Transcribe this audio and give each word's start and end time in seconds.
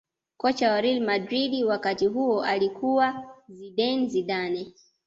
kocha 0.37 0.71
wa 0.71 0.81
real 0.81 0.99
madrid 1.01 1.63
wakati 1.65 2.05
huo 2.07 2.43
alikuwa 2.43 3.35
zinedine 3.49 4.07
zidane 4.07 4.73